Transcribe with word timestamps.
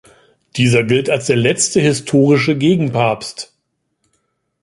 Dieser 0.55 0.81
gilt 0.83 1.11
als 1.11 1.27
der 1.27 1.35
letzte 1.35 1.79
historische 1.79 2.57
Gegenpapst. 2.57 3.53